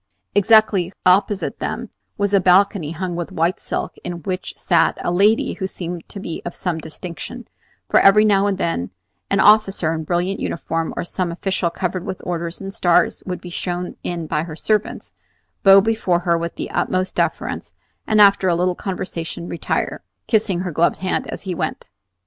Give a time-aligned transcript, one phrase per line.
[0.33, 5.53] Exactly opposite them was a balcony hung with white silk, in which sat a lady
[5.53, 7.47] who seemed to be of some distinction;
[7.87, 8.89] for every now and then
[9.29, 13.51] an officer in brilliant uniform, or some official covered with orders and stars, would be
[13.51, 15.13] shown in by her servants,
[15.61, 17.75] bow before her with the utmost deference,
[18.07, 21.91] and after a little conversation retire, kissing her gloved hand as he went.